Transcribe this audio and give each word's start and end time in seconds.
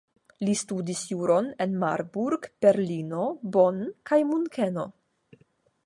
Li 0.45 0.53
studis 0.61 1.01
juron 1.09 1.51
en 1.65 1.75
Marburg, 1.85 2.49
Berlino, 2.65 3.29
Bonn 3.57 3.81
kaj 4.13 4.23
Munkeno. 4.33 4.91